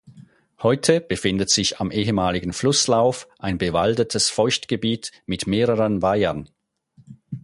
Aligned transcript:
Heute 0.63 0.99
befindet 0.99 1.51
sich 1.51 1.79
am 1.79 1.91
ehemaligen 1.91 2.53
Flusslauf 2.53 3.27
ein 3.37 3.59
bewaldetes 3.59 4.29
Feuchtgebiet 4.31 5.11
mit 5.27 5.45
mehreren 5.45 6.01
Weihern. 6.01 6.49